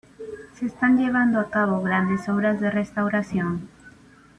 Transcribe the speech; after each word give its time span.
Se 0.55 0.65
están 0.65 0.97
llevando 0.97 1.39
a 1.39 1.51
cabo 1.51 1.83
grandes 1.83 2.27
obras 2.27 2.59
de 2.59 2.71
restauración. 2.71 3.69